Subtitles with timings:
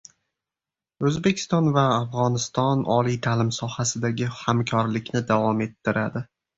[1.09, 6.31] O‘zbekiston va Afg‘oniston oliy ta’lim sohasidagi hamkorlikni davom ettiradi